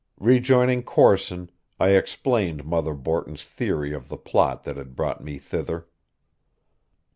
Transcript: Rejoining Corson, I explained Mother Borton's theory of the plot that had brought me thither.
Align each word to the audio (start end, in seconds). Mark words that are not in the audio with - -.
Rejoining 0.19 0.81
Corson, 0.81 1.51
I 1.79 1.89
explained 1.89 2.65
Mother 2.65 2.95
Borton's 2.95 3.45
theory 3.45 3.93
of 3.93 4.09
the 4.09 4.17
plot 4.17 4.63
that 4.63 4.75
had 4.75 4.95
brought 4.95 5.23
me 5.23 5.37
thither. 5.37 5.85